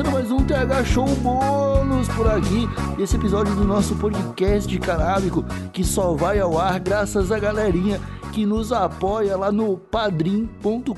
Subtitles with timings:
[0.00, 2.68] começando mais um TH Show bônus por aqui.
[2.98, 8.00] Esse episódio do nosso podcast canábico que só vai ao ar graças à galerinha
[8.32, 10.94] que nos apoia lá no padrim.com.br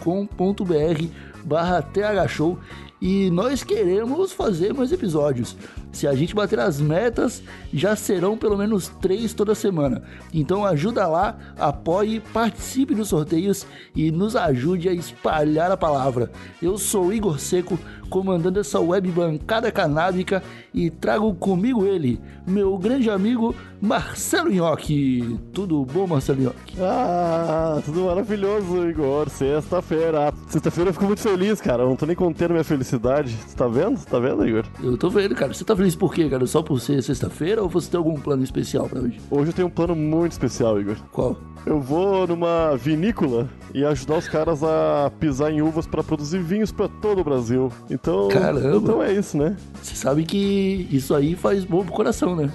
[1.45, 2.59] barra TH Show
[3.03, 5.57] e nós queremos fazer mais episódios.
[5.91, 7.43] Se a gente bater as metas,
[7.75, 10.05] já serão pelo menos três toda semana.
[10.32, 16.30] Então ajuda lá, apoie, participe dos sorteios e nos ajude a espalhar a palavra.
[16.63, 17.77] Eu sou Igor Seco,
[18.12, 20.43] comandando essa web bancada canábica
[20.75, 25.40] e trago comigo ele, meu grande amigo Marcelo Nhoque.
[25.52, 26.76] Tudo bom, Marcelo Nhoque?
[26.79, 29.30] Ah, tudo maravilhoso, Igor.
[29.30, 30.32] Sexta-feira.
[30.46, 31.82] Sexta-feira eu fico muito feliz, cara.
[31.82, 33.34] Eu não tô nem contendo minha felicidade.
[33.34, 33.97] Você tá vendo?
[33.97, 34.64] Você tá vendo, Igor?
[34.80, 35.52] Eu tô vendo, cara.
[35.52, 36.47] Você tá feliz por quê, cara?
[36.47, 39.19] Só por ser sexta-feira ou você tem algum plano especial pra hoje?
[39.30, 40.97] Hoje eu tenho um plano muito especial, Igor.
[41.10, 41.36] Qual?
[41.64, 46.72] Eu vou numa vinícola e ajudar os caras a pisar em uvas para produzir vinhos
[46.72, 47.70] para todo o Brasil.
[48.03, 48.77] Então, Caramba.
[48.78, 49.56] então é isso, né?
[49.81, 52.50] Você sabe que isso aí faz bom pro coração, né?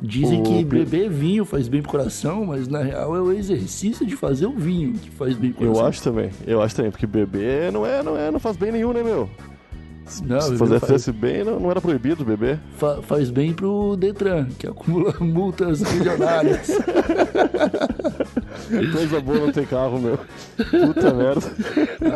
[0.00, 4.06] Dizem O que beber vinho faz bem pro coração, mas na real é o exercício
[4.06, 5.88] de fazer o vinho que faz bem pro Eu coração.
[5.88, 6.30] acho também.
[6.46, 9.28] Eu acho também, porque beber não é, não é, não faz bem nenhum, né, meu?
[10.24, 12.58] Não, Se fazer faz, bem, não, não era proibido beber.
[12.78, 16.68] fa- faz bem pro Detran, que acumula multas milionárias.
[18.92, 20.18] Coisa boa não ter carro, meu.
[20.56, 21.52] Puta merda.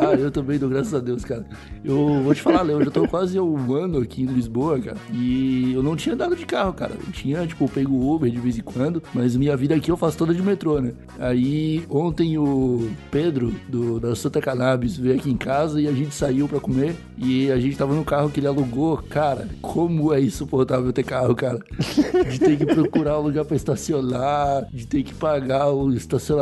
[0.01, 1.45] ah, eu também dou graças a Deus, cara.
[1.85, 4.97] Eu vou te falar, Léo, eu já tô quase um ano aqui em Lisboa, cara.
[5.13, 6.93] E eu não tinha andado de carro, cara.
[6.95, 9.97] Eu tinha, tipo, eu pego Uber de vez em quando, mas minha vida aqui eu
[9.97, 10.93] faço toda de metrô, né?
[11.19, 16.15] Aí ontem o Pedro, do, da Santa Cannabis, veio aqui em casa e a gente
[16.15, 16.97] saiu pra comer.
[17.17, 18.97] E a gente tava no carro que ele alugou.
[18.97, 21.61] Cara, como é insuportável ter carro, cara.
[22.31, 26.34] De ter que procurar um lugar pra estacionar, de ter que pagar o estacionamento,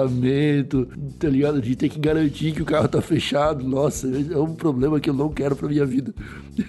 [1.18, 1.60] tá ligado?
[1.60, 3.64] De ter que garantir que o carro tá fechado.
[3.64, 6.14] Nossa, é um problema que eu não quero pra minha vida.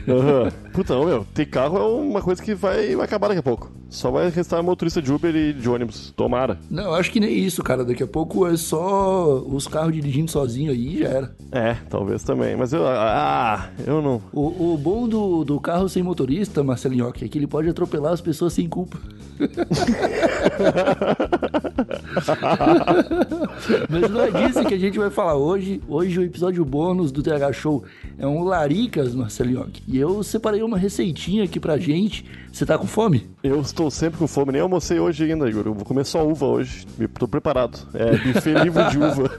[0.07, 0.51] Aham.
[0.73, 1.25] Puta, não, meu.
[1.33, 3.71] Ter carro é uma coisa que vai, vai acabar daqui a pouco.
[3.89, 6.11] Só vai restar motorista de Uber e de ônibus.
[6.15, 6.57] Tomara.
[6.69, 7.85] Não, acho que nem isso, cara.
[7.85, 11.35] Daqui a pouco é só os carros dirigindo sozinho aí e já era.
[11.51, 12.55] É, talvez também.
[12.55, 12.87] Mas eu.
[12.87, 14.21] Ah, eu não.
[14.31, 18.21] O, o bom do, do carro sem motorista, Marcelinho, é que ele pode atropelar as
[18.21, 18.97] pessoas sem culpa.
[23.89, 25.81] Mas não é disso que a gente vai falar hoje.
[25.87, 27.83] Hoje o episódio bônus do TH Show
[28.17, 29.67] é um Laricas, Marcelinho.
[29.87, 32.25] E eu separei uma receitinha aqui pra gente.
[32.51, 33.29] Você tá com fome?
[33.43, 34.51] Eu estou sempre com fome.
[34.51, 35.63] Nem almocei hoje ainda, Igor.
[35.65, 36.85] Eu vou comer só uva hoje.
[36.97, 37.79] Me- Tô preparado.
[37.93, 39.31] É buffet livre de uva.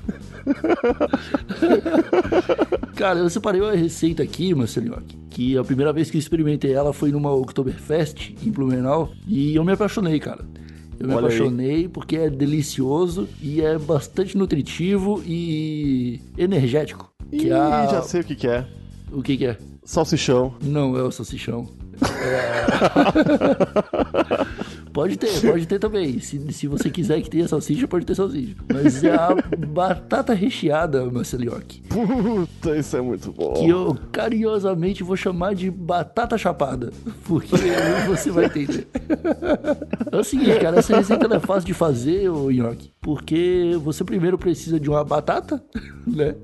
[2.97, 4.97] Cara, eu separei uma receita aqui, Marcelinho,
[5.31, 9.65] que a primeira vez que eu experimentei ela foi numa Oktoberfest em Blumenau e eu
[9.65, 10.45] me apaixonei, cara.
[10.99, 11.35] Eu me Olha aí.
[11.35, 17.13] apaixonei porque é delicioso e é bastante nutritivo e energético.
[17.33, 18.67] Ih, é a- já sei o que, que é.
[19.13, 19.57] O que que é?
[19.85, 20.55] Salsichão.
[20.63, 21.69] Não é o salsichão.
[22.21, 22.65] É...
[24.95, 26.19] pode ter, pode ter também.
[26.21, 28.55] Se, se você quiser que tenha salsicha, pode ter salsicha.
[28.73, 29.35] Mas é a
[29.69, 31.83] batata recheada, Marcelioque.
[31.83, 33.53] Puta, isso é muito bom.
[33.55, 36.93] que eu carinhosamente vou chamar de batata chapada,
[37.25, 38.87] porque aí você vai entender.
[40.11, 44.05] É o seguinte, cara, essa receita não é fácil de fazer, ô Nhoque, porque você
[44.05, 45.63] primeiro precisa de uma batata,
[46.07, 46.37] né?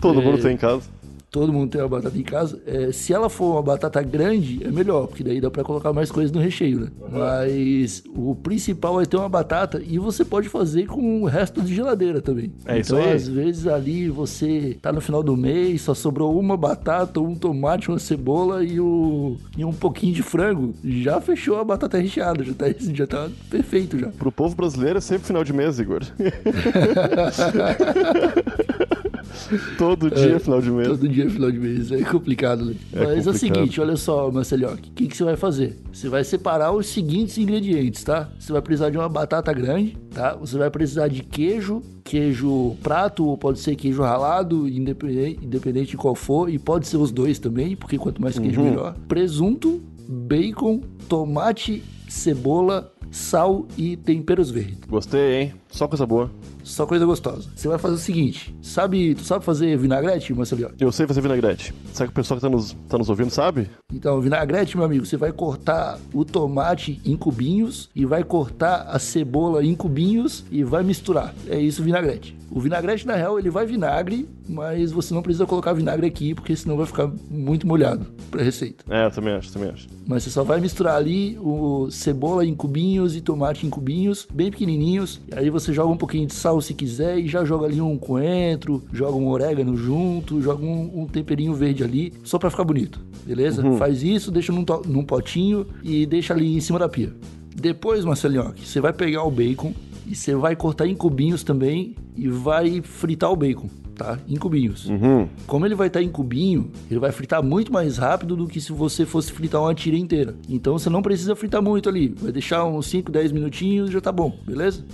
[0.00, 0.24] Todo É.
[0.24, 0.84] mundo tem em casa.
[1.32, 2.60] Todo mundo tem uma batata em casa.
[2.66, 6.10] É, se ela for uma batata grande, é melhor, porque daí dá pra colocar mais
[6.10, 6.88] coisas no recheio, né?
[7.10, 11.74] Mas o principal é ter uma batata e você pode fazer com o resto de
[11.74, 12.52] geladeira também.
[12.66, 13.14] É isso então, aí.
[13.14, 17.88] às vezes ali você tá no final do mês, só sobrou uma batata, um tomate,
[17.88, 20.74] uma cebola e, o, e um pouquinho de frango.
[20.84, 24.08] Já fechou a batata recheada, já tá, já tá perfeito já.
[24.08, 26.02] Pro povo brasileiro é sempre final de mês, Igor.
[29.78, 30.88] Todo dia é final de mês.
[30.88, 32.74] Todo dia é final de mês, é complicado, né?
[32.92, 33.38] É Mas é o complicado.
[33.38, 35.78] seguinte, olha só, Marcelioque, o que, que você vai fazer?
[35.92, 38.30] Você vai separar os seguintes ingredientes, tá?
[38.38, 40.34] Você vai precisar de uma batata grande, tá?
[40.36, 45.96] Você vai precisar de queijo, queijo prato, ou pode ser queijo ralado, independente, independente de
[45.96, 48.68] qual for, e pode ser os dois também, porque quanto mais queijo, Uhum.
[48.70, 48.94] melhor.
[49.08, 54.78] Presunto, bacon, tomate, cebola, sal e temperos verdes.
[54.88, 55.54] Gostei, hein?
[55.70, 56.30] Só coisa boa.
[56.62, 57.48] Só coisa gostosa.
[57.54, 60.82] Você vai fazer o seguinte, sabe, tu sabe fazer vinagrete, Marcelioque?
[60.82, 61.74] Eu sei fazer vinagrete.
[61.92, 63.68] Será que o pessoal que tá nos, tá nos ouvindo sabe?
[63.92, 68.98] Então, vinagrete, meu amigo, você vai cortar o tomate em cubinhos e vai cortar a
[68.98, 71.34] cebola em cubinhos e vai misturar.
[71.48, 72.36] É isso, vinagrete.
[72.50, 76.54] O vinagrete, na real, ele vai vinagre, mas você não precisa colocar vinagre aqui, porque
[76.54, 78.84] senão vai ficar muito molhado pra receita.
[78.90, 79.88] É, eu também acho, também acho.
[80.06, 84.50] Mas você só vai misturar ali o cebola em cubinhos e tomate em cubinhos, bem
[84.50, 85.20] pequenininhos.
[85.30, 87.80] E aí você joga um pouquinho de sal sal se quiser e já joga ali
[87.80, 92.64] um coentro, joga um orégano junto, joga um, um temperinho verde ali, só pra ficar
[92.64, 93.64] bonito, beleza?
[93.64, 93.76] Uhum.
[93.76, 97.12] Faz isso, deixa num, num potinho e deixa ali em cima da pia.
[97.54, 99.72] Depois, Marcelinho, você vai pegar o bacon
[100.06, 104.18] e você vai cortar em cubinhos também e vai fritar o bacon, tá?
[104.28, 104.88] Em cubinhos.
[104.88, 105.28] Uhum.
[105.46, 108.72] Como ele vai estar em cubinho, ele vai fritar muito mais rápido do que se
[108.72, 110.34] você fosse fritar uma tira inteira.
[110.48, 112.14] Então você não precisa fritar muito ali.
[112.20, 114.84] Vai deixar uns 5, 10 minutinhos e já tá bom, beleza?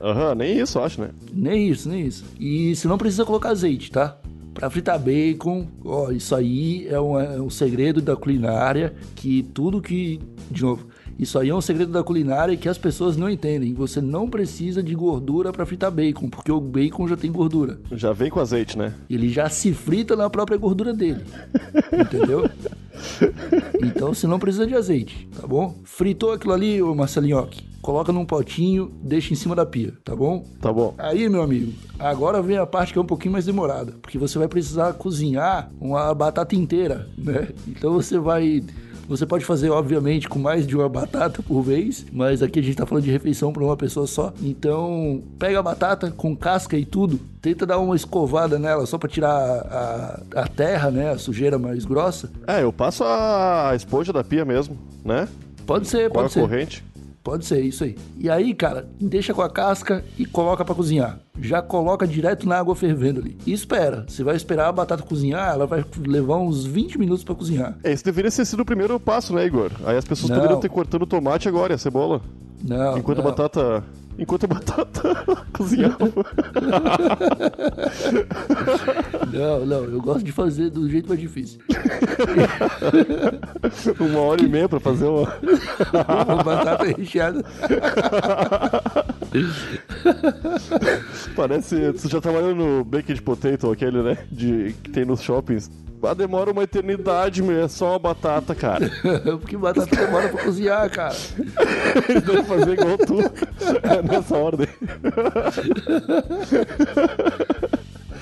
[0.00, 1.10] Aham, nem isso, acho, né?
[1.32, 2.24] Nem isso, nem isso.
[2.38, 4.16] E você não precisa colocar azeite, tá?
[4.54, 9.80] Pra fritar bacon, ó, isso aí é um, é um segredo da culinária que tudo
[9.80, 10.20] que.
[10.50, 10.86] De novo,
[11.22, 13.72] isso aí é um segredo da culinária que as pessoas não entendem.
[13.74, 17.78] Você não precisa de gordura pra fritar bacon, porque o bacon já tem gordura.
[17.92, 18.92] Já vem com azeite, né?
[19.08, 21.22] Ele já se frita na própria gordura dele.
[21.94, 22.50] Entendeu?
[23.80, 25.76] Então você não precisa de azeite, tá bom?
[25.84, 30.44] Fritou aquilo ali, ô Marcelinhoque, coloca num potinho, deixa em cima da pia, tá bom?
[30.60, 30.92] Tá bom.
[30.98, 34.40] Aí, meu amigo, agora vem a parte que é um pouquinho mais demorada, porque você
[34.40, 37.48] vai precisar cozinhar uma batata inteira, né?
[37.68, 38.64] Então você vai.
[39.08, 42.76] Você pode fazer, obviamente, com mais de uma batata por vez, mas aqui a gente
[42.76, 44.32] tá falando de refeição para uma pessoa só.
[44.42, 49.08] Então, pega a batata com casca e tudo, tenta dar uma escovada nela só para
[49.08, 51.10] tirar a, a terra, né?
[51.10, 52.30] A sujeira mais grossa.
[52.46, 55.28] É, eu passo a esponja da pia mesmo, né?
[55.66, 56.40] Pode ser, a pode ser.
[56.40, 56.84] corrente.
[57.22, 57.96] Pode ser, isso aí.
[58.18, 61.20] E aí, cara, deixa com a casca e coloca pra cozinhar.
[61.40, 63.38] Já coloca direto na água fervendo ali.
[63.46, 64.04] E espera.
[64.08, 67.78] Você vai esperar a batata cozinhar, ela vai levar uns 20 minutos pra cozinhar.
[67.84, 69.70] É, Esse deveria ter sido o primeiro passo, né, Igor?
[69.84, 70.36] Aí as pessoas Não.
[70.36, 72.20] poderiam ter cortando o tomate agora e a cebola.
[72.62, 72.98] Não.
[72.98, 73.26] Enquanto não.
[73.26, 73.84] a batata.
[74.18, 75.96] Enquanto a batata cozinhava.
[79.32, 81.58] Não, não, eu gosto de fazer do jeito mais difícil.
[83.98, 85.22] uma hora e meia pra fazer uma.
[86.28, 87.42] Uma batata recheada.
[91.34, 91.92] Parece.
[91.94, 94.18] Tu já trabalhou no baked potato, aquele, né?
[94.30, 95.70] De, que tem nos shoppings.
[96.04, 97.64] Ah, demora uma eternidade, meu.
[97.64, 98.90] É só uma batata, cara.
[99.40, 101.14] Porque batata demora pra cozinhar, cara.
[102.08, 103.20] Eles devem fazer igual tu.
[103.82, 104.66] É nessa ordem.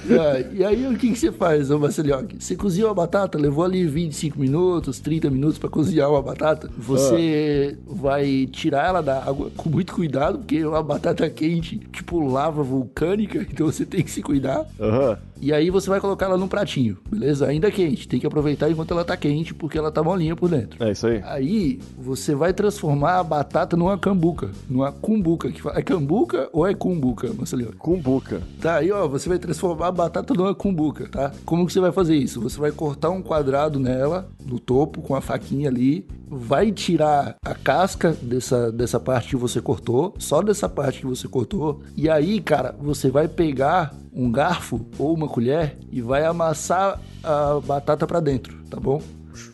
[0.09, 2.37] Ah, e aí, o que, que você faz, ô Marcelioque?
[2.39, 6.71] Você cozinha a batata, levou ali 25 minutos, 30 minutos pra cozinhar uma batata.
[6.77, 12.21] Você vai tirar ela da água com muito cuidado, porque é uma batata quente, tipo
[12.27, 14.67] lava vulcânica, então você tem que se cuidar.
[14.81, 15.19] Aham.
[15.41, 17.47] E aí você vai colocar ela num pratinho, beleza?
[17.47, 18.07] Ainda quente.
[18.07, 20.83] Tem que aproveitar enquanto ela tá quente, porque ela tá molinha por dentro.
[20.85, 21.23] É isso aí.
[21.25, 25.51] Aí você vai transformar a batata numa cambuca, numa cumbuca.
[25.51, 27.75] Que É cambuca ou é cumbuca, Marcelinho?
[27.77, 28.43] Cumbuca.
[28.61, 31.33] Tá, aí ó, você vai transformar a batata numa cumbuca, tá?
[31.45, 32.41] Como que você vai fazer isso?
[32.41, 37.55] Você vai cortar um quadrado nela, no topo, com a faquinha ali, vai tirar a
[37.55, 42.41] casca dessa, dessa parte que você cortou, só dessa parte que você cortou, e aí,
[42.41, 48.21] cara, você vai pegar um garfo ou uma colher e vai amassar a batata pra
[48.21, 49.01] dentro, tá bom?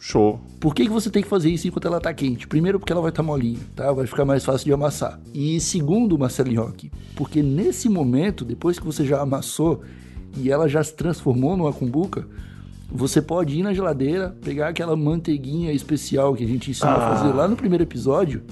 [0.00, 0.40] Show.
[0.58, 2.46] Por que, que você tem que fazer isso enquanto ela tá quente?
[2.46, 3.92] Primeiro, porque ela vai estar molinha, tá?
[3.92, 5.20] Vai ficar mais fácil de amassar.
[5.34, 9.82] E segundo, Marcelinho aqui, porque nesse momento, depois que você já amassou
[10.36, 12.26] e ela já se transformou numa cumbuca,
[12.90, 17.32] você pode ir na geladeira, pegar aquela manteiguinha especial que a gente ensinou a fazer
[17.32, 18.42] lá no primeiro episódio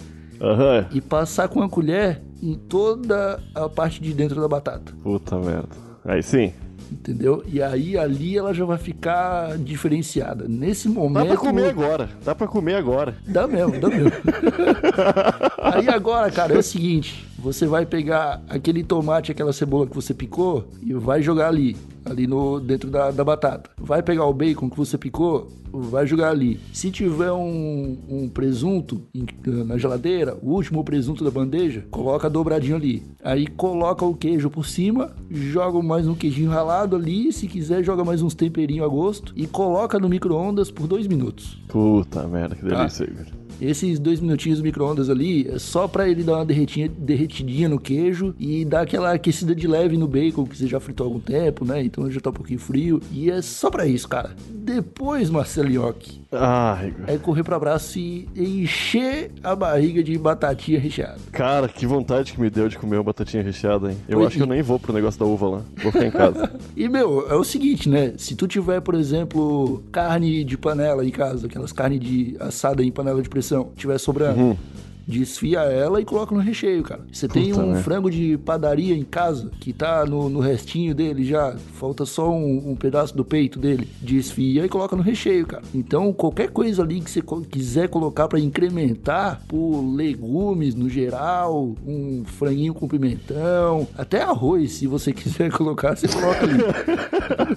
[0.41, 0.87] Aham.
[0.93, 4.93] e passar com a colher em toda a parte de dentro da batata.
[5.03, 5.84] Puta merda.
[6.05, 6.53] Aí sim.
[6.93, 7.43] Entendeu?
[7.47, 10.47] E aí ali ela já vai ficar diferenciada.
[10.47, 11.27] Nesse Dá momento.
[11.29, 12.09] pra comer agora.
[12.25, 13.17] Dá pra comer agora.
[13.27, 14.13] Dá mesmo, dá mesmo.
[15.59, 20.13] Aí agora, cara, é o seguinte: você vai pegar aquele tomate, aquela cebola que você
[20.13, 23.71] picou e vai jogar ali, ali no dentro da, da batata.
[23.79, 26.61] Vai pegar o bacon que você picou, vai jogar ali.
[26.73, 29.27] Se tiver um, um presunto em-
[29.65, 33.03] na geladeira, o último presunto da bandeja, coloca dobradinho ali.
[33.23, 38.05] Aí coloca o queijo por cima, joga mais um queijinho ralado ali, se quiser joga
[38.05, 41.61] mais uns temperinhos a gosto e coloca no micro-ondas por dois minutos.
[41.69, 42.77] Puta merda, que Tá.
[42.79, 43.27] delícia, Igor.
[43.61, 47.79] Esses dois minutinhos do micro-ondas ali é só pra ele dar uma derretinha, derretidinha no
[47.79, 51.21] queijo e dar aquela aquecida de leve no bacon que você já fritou há algum
[51.21, 51.83] tempo, né?
[51.85, 53.01] Então já tá um pouquinho frio.
[53.13, 54.35] E é só pra isso, cara.
[54.51, 57.05] Depois, Marcelinhoque, Ah, Igor.
[57.07, 61.19] é correr pro abraço e encher a barriga de batatinha recheada.
[61.33, 63.99] Cara, que vontade que me deu de comer uma batatinha recheada, hein?
[64.09, 65.63] Eu Oi, acho que eu e- nem vou pro negócio da uva lá.
[65.83, 66.53] Vou ficar em casa.
[66.77, 68.15] E, meu, é o seguinte, né?
[68.19, 72.91] Se tu tiver, por exemplo, carne de panela em casa, aquelas carne de assada em
[72.91, 74.59] panela de pressão, tiver sobrando,
[75.07, 77.03] desfia ela e coloca no recheio, cara.
[77.13, 77.83] Você tem um né?
[77.83, 82.71] frango de padaria em casa que tá no, no restinho dele já, falta só um,
[82.71, 85.63] um pedaço do peito dele, desfia e coloca no recheio, cara.
[85.75, 92.25] Então, qualquer coisa ali que você quiser colocar pra incrementar por legumes no geral, um
[92.25, 96.59] franguinho com pimentão, até arroz, se você quiser colocar, você coloca ali.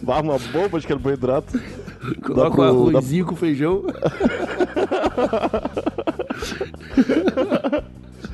[0.03, 1.59] Vá uma bomba de carboidrato.
[2.23, 3.83] Coloca pro- um dá- arrozinho com feijão.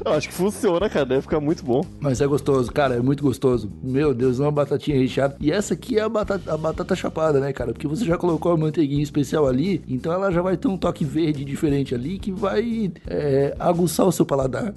[0.05, 1.05] Eu acho que funciona, cara.
[1.05, 1.85] Deve ficar muito bom.
[1.99, 3.71] Mas é gostoso, cara, é muito gostoso.
[3.81, 5.35] Meu Deus, uma batatinha recheada.
[5.39, 7.71] E essa aqui é a batata, a batata chapada, né, cara?
[7.73, 11.05] Porque você já colocou a manteiguinha especial ali, então ela já vai ter um toque
[11.05, 14.73] verde diferente ali que vai é, aguçar o seu paladar.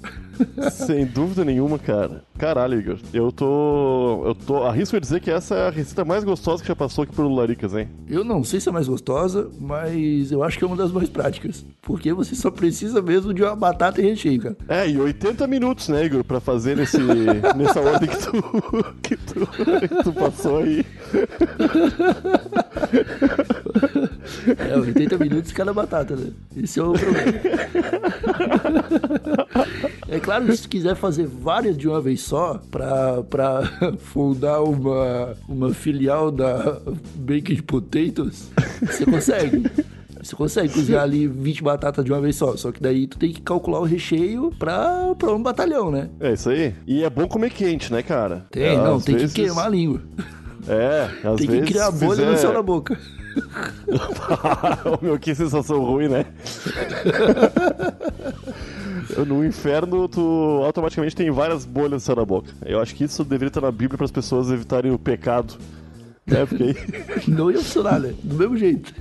[0.71, 2.23] Sem dúvida nenhuma, cara.
[2.37, 2.99] Caralho, Igor.
[3.13, 4.23] Eu tô.
[4.25, 4.63] Eu tô.
[4.63, 7.33] Arrisco a dizer que essa é a receita mais gostosa que já passou aqui pelo
[7.33, 7.89] Laricas, hein?
[8.07, 11.09] Eu não sei se é mais gostosa, mas eu acho que é uma das mais
[11.09, 11.65] práticas.
[11.81, 14.57] Porque você só precisa mesmo de uma batata e recheio, cara.
[14.67, 16.97] É, e 80 minutos, né, Igor, pra fazer nesse,
[17.55, 19.47] nessa ordem que tu, que tu,
[19.87, 20.85] que tu passou aí.
[24.57, 26.31] É, 80 minutos cada batata, né?
[26.55, 27.27] Esse é o problema.
[30.09, 33.63] É claro que se tu quiser fazer várias de uma vez só, pra, pra
[33.97, 36.79] fundar uma, uma filial da
[37.15, 38.49] Baked Potatoes,
[38.81, 39.63] você consegue.
[40.21, 42.57] Você consegue cozinhar ali 20 batatas de uma vez só.
[42.57, 46.09] Só que daí tu tem que calcular o recheio pra, pra um batalhão, né?
[46.19, 46.75] É isso aí.
[46.85, 48.45] E é bom comer quente, né, cara?
[48.51, 50.01] Tem, É, não, tem vezes- que queimar a língua.
[50.67, 51.65] É, às Tem vezes.
[51.65, 52.99] que criar bolha no fizer- céu da boca.
[55.01, 56.25] Meu, que sensação ruim, né?
[59.25, 62.51] no inferno, tu automaticamente tem várias bolhas céu da boca.
[62.65, 65.55] Eu acho que isso deveria estar na Bíblia para as pessoas evitarem o pecado.
[66.27, 66.75] É, porque aí...
[67.27, 68.13] Não ia funcionar, né?
[68.21, 68.93] Do mesmo jeito.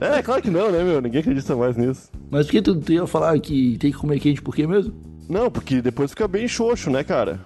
[0.00, 1.00] É, claro que não, né, meu?
[1.00, 2.10] Ninguém acredita mais nisso.
[2.30, 4.94] Mas por que tu, tu ia falar que tem que comer quente por quê mesmo?
[5.28, 7.40] Não, porque depois fica bem xoxo, né, cara?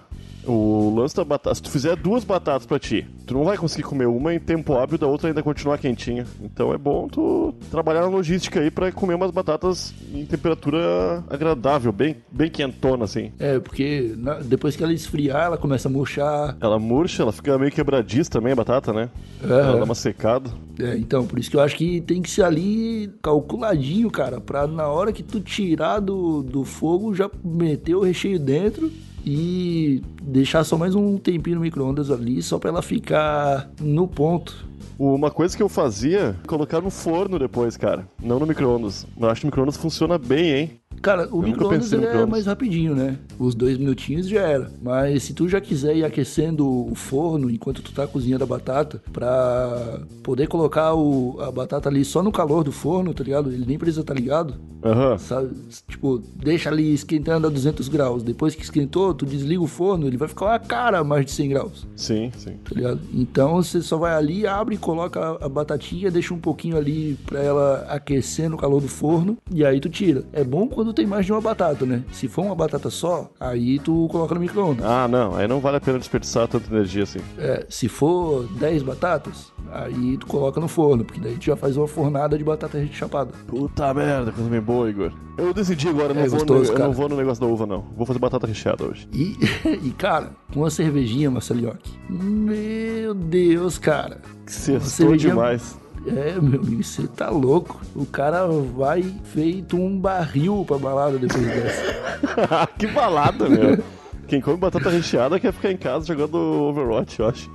[0.47, 1.55] O lance da batata.
[1.55, 4.75] Se tu fizer duas batatas pra ti, tu não vai conseguir comer uma em tempo
[4.75, 6.25] hábil da outra ainda continuar quentinha.
[6.41, 11.91] Então é bom tu trabalhar na logística aí pra comer umas batatas em temperatura agradável,
[11.91, 13.31] bem, bem quentona, assim.
[13.39, 16.55] É, porque na- depois que ela esfriar, ela começa a murchar.
[16.61, 19.09] Ela murcha, ela fica meio quebradiça também, a batata, né?
[19.43, 19.47] É.
[19.47, 20.49] Ela dá uma secada.
[20.79, 24.67] É, então, por isso que eu acho que tem que ser ali calculadinho, cara, pra
[24.67, 28.91] na hora que tu tirar do, do fogo já meter o recheio dentro
[29.25, 34.67] e deixar só mais um tempinho no micro-ondas ali, só pra ela ficar no ponto.
[34.97, 38.07] Uma coisa que eu fazia, colocar no forno depois, cara.
[38.21, 39.05] Não no micro-ondas.
[39.19, 40.79] Eu acho que o micro-ondas funciona bem, hein?
[41.05, 43.17] Cara, o micro-ondas ele é mais rapidinho, né?
[43.37, 44.71] Os dois minutinhos já era.
[44.81, 49.01] Mas se tu já quiser ir aquecendo o forno enquanto tu tá cozinhando a batata,
[49.13, 53.51] pra poder colocar o- a batata ali só no calor do forno, tá ligado?
[53.51, 54.55] Ele nem precisa estar ligado.
[54.83, 55.17] Aham.
[55.17, 55.49] Sabe?
[55.87, 58.23] Tipo, deixa ali esquentando a 200 graus.
[58.23, 61.31] Depois que esquentou, tu desliga o forno, ele vai ficar uma cara a mais de
[61.31, 62.53] 100 graus, Sim, sim.
[62.63, 62.99] tá ligado?
[63.13, 67.39] Então você só vai ali, abre, coloca a- a batatinha, deixa um pouquinho ali pra
[67.41, 70.23] ela aquecer no calor do forno e aí tu tira.
[70.33, 72.03] É bom quando tem mais de uma batata, né?
[72.11, 74.85] Se for uma batata só, aí tu coloca no micro-ondas.
[74.85, 75.35] Ah, não.
[75.35, 77.19] Aí não vale a pena desperdiçar tanta energia assim.
[77.37, 81.77] É, se for 10 batatas, aí tu coloca no forno, porque daí tu já faz
[81.77, 83.31] uma fornada de batata chapada.
[83.47, 85.11] Puta merda, coisa bem boa, Igor.
[85.37, 87.47] Eu decidi agora, eu não, É vou, gostoso, no, eu não vou no negócio da
[87.51, 87.81] uva, não.
[87.95, 89.07] Vou fazer batata recheada hoje.
[89.11, 89.35] E,
[89.83, 91.91] e cara, com uma cervejinha, Marcelioque.
[92.09, 94.21] Meu Deus, cara.
[94.45, 95.77] Sextou cervejinha- demais.
[96.07, 97.81] É, meu amigo, você tá louco.
[97.95, 102.67] O cara vai feito um barril pra balada depois dessa.
[102.77, 103.83] que balada, meu.
[104.27, 107.49] Quem come batata recheada quer ficar em casa jogando Overwatch, eu acho.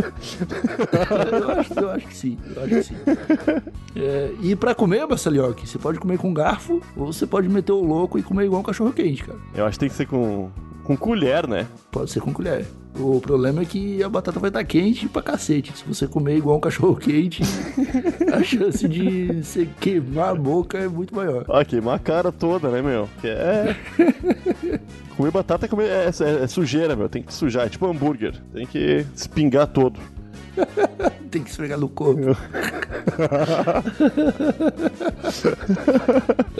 [1.33, 2.95] eu, acho, eu acho que sim, eu acho que sim.
[3.97, 7.85] É, e pra comer, Marcelioque, você pode comer com garfo ou você pode meter o
[7.85, 9.39] louco e comer igual um cachorro quente, cara.
[9.53, 10.49] Eu acho que tem que ser com,
[10.85, 11.67] com colher, né?
[11.91, 12.67] Pode ser com colher.
[12.99, 15.73] O problema é que a batata vai estar quente pra cacete.
[15.77, 17.43] Se você comer igual um cachorro quente,
[18.33, 21.45] a chance de você queimar a boca é muito maior.
[21.49, 23.09] Ah, queimar a cara toda, né, meu?
[23.23, 23.77] É.
[25.17, 27.09] comer batata é, comer, é, é- é sujeira, meu.
[27.09, 27.67] Tem que sujar.
[27.67, 28.35] É tipo hambúrguer.
[28.53, 30.01] Tem que espingar todo.
[31.31, 32.21] Tem que esfregar no corpo.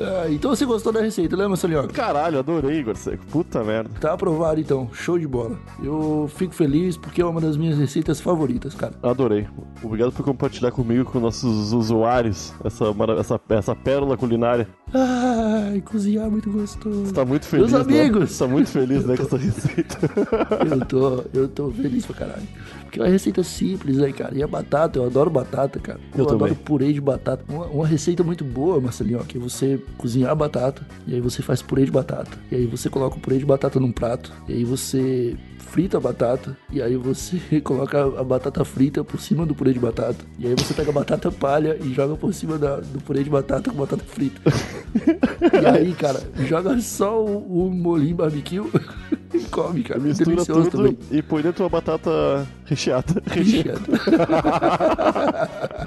[0.03, 1.89] Ah, então você gostou da receita, né, Marcelinhoca?
[1.89, 3.25] Caralho, adorei, Igor Seco.
[3.27, 3.91] Puta merda.
[4.01, 5.59] Tá aprovado então, show de bola.
[5.83, 8.95] Eu fico feliz porque é uma das minhas receitas favoritas, cara.
[9.03, 9.47] Adorei.
[9.83, 12.85] Obrigado por compartilhar comigo, com nossos usuários, essa,
[13.19, 14.67] essa, essa pérola culinária.
[14.93, 17.07] Ai, cozinhar é muito gostoso.
[17.07, 18.01] Você tá muito feliz, Meus né?
[18.01, 18.31] amigos!
[18.33, 19.99] Você tá muito feliz, né, com essa receita.
[20.71, 22.43] Eu tô, eu tô feliz pra caralho.
[22.83, 24.35] Porque é uma receita simples, né, cara?
[24.37, 26.01] E a batata, eu adoro batata, cara.
[26.17, 26.55] Eu adoro também.
[26.55, 27.45] purê de batata.
[27.49, 31.21] Uma, uma receita muito boa, Marcelinho, ó, que é você cozinhar a batata, e aí
[31.21, 32.31] você faz purê de batata.
[32.51, 36.01] E aí você coloca o purê de batata num prato, e aí você frita a
[36.01, 40.25] batata, e aí você coloca a batata frita por cima do purê de batata.
[40.37, 43.31] E aí você pega a batata palha e joga por cima da- do purê de
[43.31, 44.41] batata com batata frita.
[45.63, 48.61] E aí, cara, joga só o, o molinho barbecue
[49.35, 50.01] e come, cara.
[50.01, 50.99] Mistura Delicioso tudo também.
[51.11, 53.23] e põe dentro uma batata recheada.
[53.27, 53.81] Recheado.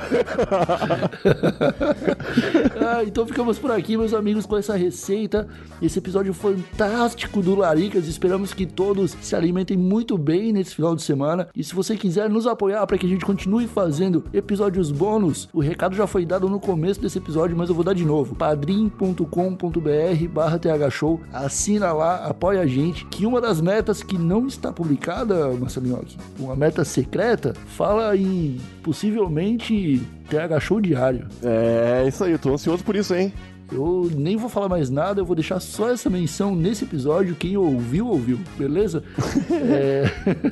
[2.81, 5.47] ah, então ficamos por aqui, meus amigos, com essa receita.
[5.81, 8.07] Esse episódio fantástico do Laricas.
[8.07, 11.47] Esperamos que todos se alimentem muito bem nesse final de semana.
[11.55, 15.61] E se você quiser nos apoiar para que a gente continue fazendo episódios bônus, o
[15.61, 18.35] recado já foi dado no começo desse episódio, mas eu vou dar de novo.
[18.35, 21.21] padrim.com.br barra thshow.
[21.31, 23.05] Assina lá, apoia a gente.
[23.05, 28.59] Que uma das metas que não está publicada, Marcelinho, aqui, uma meta secreta, fala em
[28.81, 31.27] possivelmente TH Show diário.
[31.43, 33.31] É, isso aí, eu tô ansioso por isso, hein?
[33.71, 37.35] Eu nem vou falar mais nada, eu vou deixar só essa menção nesse episódio.
[37.35, 39.03] Quem ouviu, ouviu, beleza?
[39.51, 40.03] É...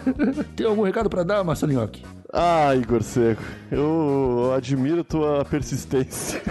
[0.56, 1.90] Tem algum recado pra dar, Marcelinho?
[2.34, 6.42] Ah, Igor Seco, eu admiro tua persistência.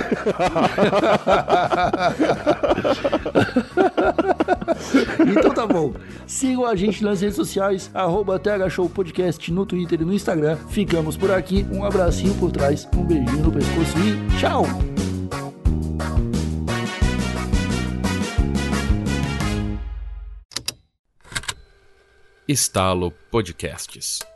[5.38, 5.92] Então tá bom.
[6.26, 10.56] Sigam a gente nas redes sociais, arroba TH Show Podcast no Twitter e no Instagram.
[10.68, 11.66] Ficamos por aqui.
[11.70, 14.64] Um abracinho por trás, um beijinho no pescoço e tchau!
[22.48, 24.29] Estalo Podcasts.